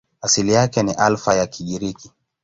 [0.21, 2.11] Asili yake ni Alfa ya Kigiriki.